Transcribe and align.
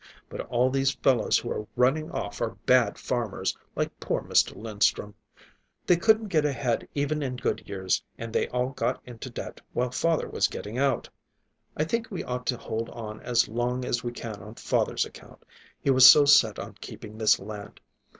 But 0.29 0.41
all 0.47 0.71
these 0.71 0.89
fellows 0.93 1.37
who 1.37 1.51
are 1.51 1.67
running 1.75 2.09
off 2.09 2.41
are 2.41 2.57
bad 2.65 2.97
farmers, 2.97 3.55
like 3.75 3.99
poor 3.99 4.23
Mr. 4.23 4.55
Linstrum. 4.55 5.13
They 5.85 5.95
couldn't 5.95 6.29
get 6.29 6.43
ahead 6.43 6.87
even 6.95 7.21
in 7.21 7.35
good 7.35 7.61
years, 7.69 8.01
and 8.17 8.33
they 8.33 8.47
all 8.47 8.69
got 8.69 8.99
into 9.05 9.29
debt 9.29 9.61
while 9.73 9.91
father 9.91 10.27
was 10.27 10.47
getting 10.47 10.79
out. 10.79 11.07
I 11.77 11.83
think 11.83 12.09
we 12.09 12.23
ought 12.23 12.47
to 12.47 12.57
hold 12.57 12.89
on 12.89 13.19
as 13.19 13.47
long 13.47 13.85
as 13.85 14.03
we 14.03 14.11
can 14.11 14.41
on 14.41 14.55
father's 14.55 15.05
account. 15.05 15.45
He 15.83 15.91
was 15.91 16.09
so 16.09 16.25
set 16.25 16.57
on 16.57 16.79
keeping 16.81 17.19
this 17.19 17.37
land. 17.39 17.79